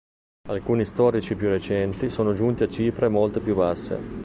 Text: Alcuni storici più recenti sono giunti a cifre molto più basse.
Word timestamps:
Alcuni 0.49 0.83
storici 0.83 1.35
più 1.35 1.47
recenti 1.49 2.09
sono 2.09 2.33
giunti 2.33 2.63
a 2.63 2.67
cifre 2.67 3.07
molto 3.07 3.39
più 3.39 3.53
basse. 3.53 3.99